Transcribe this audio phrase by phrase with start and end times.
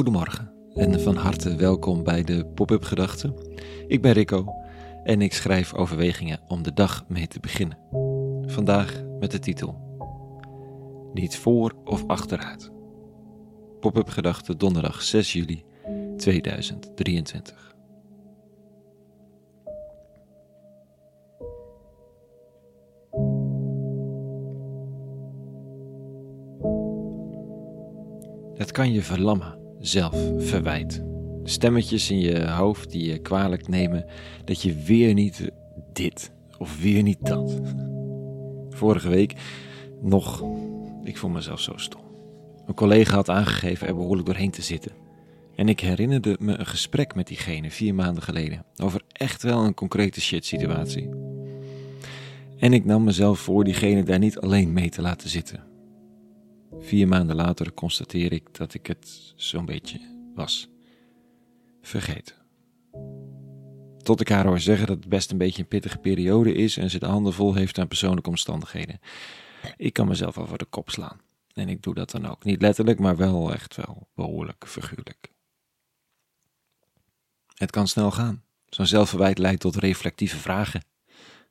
[0.00, 3.34] Goedemorgen en van harte welkom bij de Pop-up Gedachten.
[3.86, 4.54] Ik ben Rico
[5.04, 7.78] en ik schrijf overwegingen om de dag mee te beginnen.
[8.46, 9.98] Vandaag met de titel
[11.12, 12.70] Niet voor of achteruit.
[13.80, 15.64] Pop-up Gedachten donderdag 6 juli
[16.16, 17.74] 2023.
[28.54, 31.02] Het kan je verlammen, zelfverwijt.
[31.44, 34.04] Stemmetjes in je hoofd die je kwalijk nemen
[34.44, 35.50] dat je weer niet
[35.92, 37.60] dit of weer niet dat.
[38.70, 39.34] Vorige week
[40.00, 40.44] nog,
[41.04, 42.00] ik voel mezelf zo stom.
[42.66, 44.92] Een collega had aangegeven er behoorlijk doorheen te zitten.
[45.54, 49.74] En ik herinnerde me een gesprek met diegene vier maanden geleden over echt wel een
[49.74, 51.08] concrete shit situatie.
[52.58, 55.69] En ik nam mezelf voor diegene daar niet alleen mee te laten zitten.
[56.78, 60.00] Vier maanden later constateer ik dat ik het zo'n beetje
[60.34, 60.68] was.
[61.82, 62.34] Vergeten.
[64.02, 66.90] Tot ik haar hoor zeggen dat het best een beetje een pittige periode is en
[66.90, 69.00] ze de handen vol heeft aan persoonlijke omstandigheden.
[69.76, 71.20] Ik kan mezelf al voor de kop slaan.
[71.54, 72.44] En ik doe dat dan ook.
[72.44, 75.32] Niet letterlijk, maar wel echt wel behoorlijk figuurlijk.
[77.54, 78.42] Het kan snel gaan.
[78.66, 80.82] Zo'n zelfverwijt leidt tot reflectieve vragen.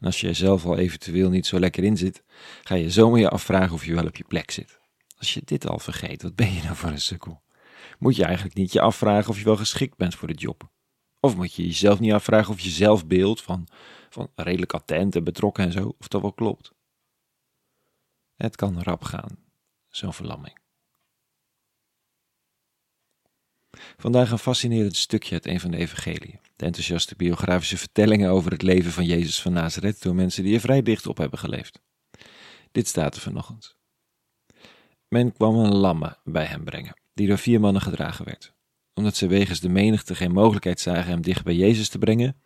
[0.00, 2.22] En als je jezelf al eventueel niet zo lekker in zit,
[2.62, 4.82] ga je zomaar je afvragen of je wel op je plek zit.
[5.16, 7.42] Als je dit al vergeet, wat ben je nou voor een sukkel?
[7.98, 10.70] Moet je eigenlijk niet je afvragen of je wel geschikt bent voor de job?
[11.20, 13.68] Of moet je jezelf niet afvragen of je zelfbeeld van,
[14.10, 16.72] van redelijk attent en betrokken en zo, of dat wel klopt?
[18.36, 19.38] Het kan rap gaan,
[19.88, 20.62] zo'n verlamming.
[23.96, 26.40] Vandaag een fascinerend stukje uit een van de evangeliën.
[26.56, 30.60] De enthousiaste biografische vertellingen over het leven van Jezus van Nazareth door mensen die er
[30.60, 31.80] vrij dicht op hebben geleefd.
[32.72, 33.76] Dit staat er vanochtend.
[35.14, 38.54] Men kwam een lamme bij hem brengen, die door vier mannen gedragen werd.
[38.94, 42.40] Omdat ze wegens de menigte geen mogelijkheid zagen hem dicht bij Jezus te brengen,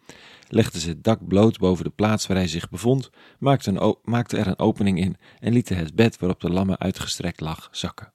[0.48, 4.46] legden ze het dak bloot boven de plaats waar hij zich bevond, maakten, maakten er
[4.46, 8.12] een opening in en lieten het bed waarop de lamme uitgestrekt lag zakken.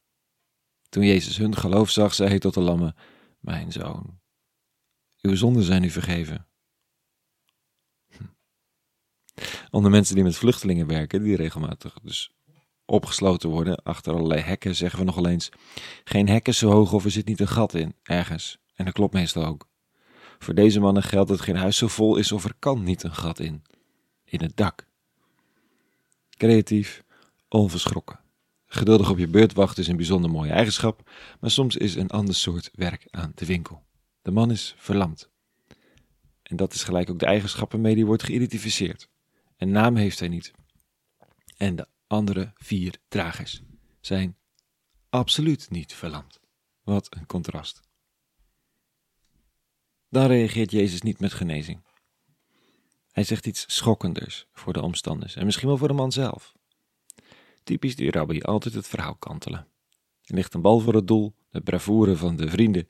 [0.90, 2.96] Toen Jezus hun geloof zag, zei hij tot de lamme:
[3.40, 4.20] Mijn zoon,
[5.22, 6.48] uw zonden zijn u vergeven.
[8.18, 8.24] Hm.
[9.70, 12.34] Onder mensen die met vluchtelingen werken, die regelmatig dus
[12.94, 15.50] opgesloten worden achter allerlei hekken, zeggen we nogal eens:
[16.04, 18.58] geen hek is zo hoog of er zit niet een gat in, ergens.
[18.76, 19.68] En dat klopt meestal ook.
[20.40, 23.16] Voor deze mannen geldt dat geen huis zo vol is of er kan niet een
[23.16, 23.64] gat in.
[24.26, 24.88] In het dak.
[26.30, 27.04] Creatief,
[27.48, 28.20] onverschrokken.
[28.66, 31.10] Geduldig op je beurt wachten is een bijzonder mooie eigenschap,
[31.40, 33.84] maar soms is een ander soort werk aan de winkel.
[34.22, 35.30] De man is verlamd.
[36.44, 39.10] En dat is gelijk ook de eigenschap waarmee die wordt geïdentificeerd.
[39.58, 40.52] Een naam heeft hij niet.
[41.58, 43.62] En de andere vier dragers
[44.02, 44.38] zijn
[45.10, 46.40] absoluut niet verlamd.
[46.84, 47.82] Wat een contrast.
[50.10, 51.82] Dan reageert Jezus niet met genezing.
[53.12, 56.54] Hij zegt iets schokkenders voor de omstanders en misschien wel voor de man zelf.
[57.64, 59.68] Typisch die rabbi, altijd het verhaal kantelen.
[60.24, 62.88] Er ligt een bal voor het doel, de bravoure van de vrienden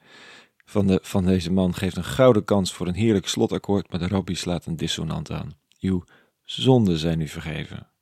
[0.66, 4.08] van, de, van deze man geeft een gouden kans voor een heerlijk slotakkoord, maar de
[4.08, 5.58] rabbi slaat een dissonant aan.
[5.80, 6.04] Uw
[6.44, 7.93] zonden zijn u vergeven.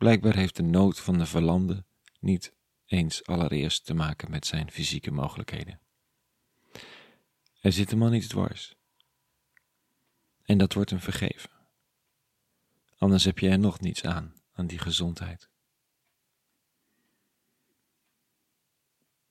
[0.00, 1.84] Blijkbaar heeft de nood van de verlamde
[2.20, 2.52] niet
[2.86, 5.80] eens allereerst te maken met zijn fysieke mogelijkheden.
[7.60, 8.76] Er zit een man iets dwars.
[10.42, 11.50] En dat wordt hem vergeven.
[12.96, 15.48] Anders heb je er nog niets aan, aan die gezondheid.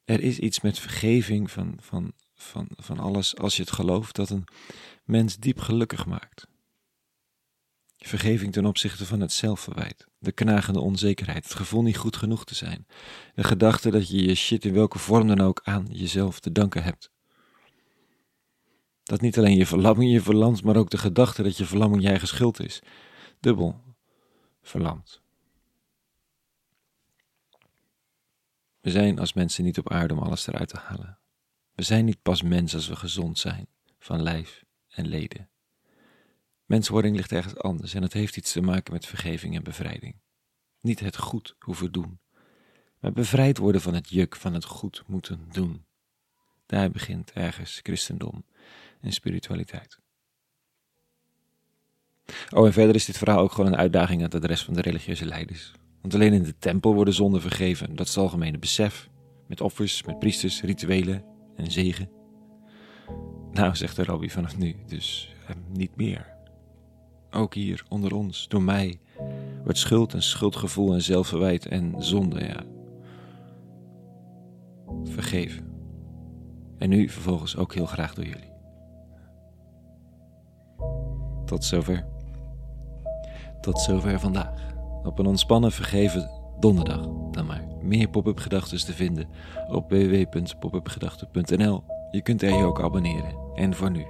[0.06, 4.30] Er is iets met vergeving van, van, van, van alles als je het gelooft dat
[4.30, 4.48] een
[5.04, 6.48] mens diep gelukkig maakt.
[8.08, 12.56] Vergeving ten opzichte van het zelfverwijt, de knagende onzekerheid, het gevoel niet goed genoeg te
[12.56, 12.88] zijn,
[13.36, 16.84] de gedachte dat je je shit in welke vorm dan ook aan jezelf te danken
[16.84, 17.12] hebt.
[19.04, 22.10] Dat niet alleen je verlamming je verlamt, maar ook de gedachte dat je verlamming je
[22.10, 22.80] eigen schuld is.
[23.40, 23.82] Dubbel
[24.62, 25.22] verlamd.
[28.82, 31.20] We zijn als mensen niet op aarde om alles eruit te halen.
[31.76, 33.68] We zijn niet pas mens als we gezond zijn,
[34.00, 35.50] van lijf en leden.
[36.70, 40.16] Menswording ligt ergens anders en het heeft iets te maken met vergeving en bevrijding.
[40.82, 42.20] Niet het goed hoeven doen,
[43.00, 45.86] maar bevrijd worden van het juk van het goed moeten doen.
[46.66, 48.46] Daar begint ergens christendom
[49.02, 50.00] en spiritualiteit.
[52.50, 54.82] Oh, en verder is dit verhaal ook gewoon een uitdaging aan de rest van de
[54.82, 55.72] religieuze leiders.
[56.02, 59.10] Want alleen in de tempel worden zonden vergeven, dat is het algemene besef.
[59.48, 61.26] Met offers, met priesters, rituelen
[61.56, 62.10] en zegen.
[63.52, 66.38] Nou, zegt de rabbi vanaf nu, dus eh, niet meer.
[67.32, 69.00] Ook hier onder ons, door mij,
[69.64, 72.64] wordt schuld en schuldgevoel en zelfverwijt en zonde, ja.
[75.04, 75.68] Vergeven.
[76.78, 78.52] En nu vervolgens ook heel graag door jullie.
[81.46, 82.06] Tot zover.
[83.62, 84.74] Tot zover vandaag.
[85.04, 86.30] Op een ontspannen, vergeven
[86.60, 87.64] donderdag dan maar.
[87.82, 89.28] Meer pop-up gedachten te vinden
[89.70, 91.84] op www.popupgedachten.nl.
[92.12, 93.38] Je kunt er je ook abonneren.
[93.56, 94.06] En voor nu.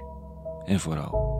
[0.64, 1.39] En vooral.